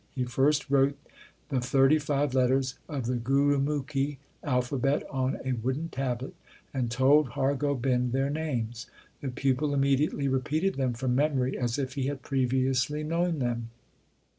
He 0.15 0.23
first 0.23 0.71
wrote 0.71 0.97
the 1.49 1.57
1 1.57 1.59
Gauri. 1.59 1.59
2 1.59 1.59
Asa. 1.59 1.61
50 1.61 1.61
THE 1.61 1.61
SIKH 1.61 1.73
RELIGION 1.73 1.79
thirty 1.79 1.99
five 1.99 2.33
letters 2.33 2.79
of 2.89 3.05
the 3.05 3.17
Gurumukhi 3.17 4.17
alphabet 4.43 5.03
on 5.11 5.39
a 5.45 5.51
wooden 5.51 5.89
tablet 5.89 6.33
and 6.73 6.89
told 6.89 7.29
Har 7.33 7.53
Gobind 7.53 8.11
their 8.11 8.31
names. 8.31 8.87
The 9.21 9.29
pupil 9.29 9.75
immediately 9.75 10.27
repeated 10.27 10.73
them 10.73 10.93
from 10.93 11.13
memory 11.13 11.55
as 11.55 11.77
if 11.77 11.93
he 11.93 12.07
had 12.07 12.23
previously 12.23 13.03
known 13.03 13.37
them. 13.37 13.69